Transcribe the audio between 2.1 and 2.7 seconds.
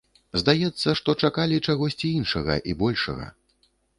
іншага